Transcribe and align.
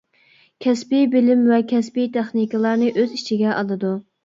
كەسپىي 0.65 1.05
بىلىم 1.11 1.43
ۋە 1.51 1.59
كەسپىي 1.73 2.09
تېخنىكىلارنى 2.17 2.91
ئۆز 2.95 3.17
ئىچىگە 3.21 3.55
ئالىدۇ. 3.59 3.97